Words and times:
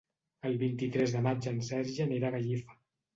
El 0.49 0.55
vint-i-tres 0.61 1.13
de 1.15 1.21
maig 1.27 1.47
en 1.51 1.59
Sergi 1.67 2.01
anirà 2.07 2.33
a 2.33 2.35
Gallifa. 2.37 2.79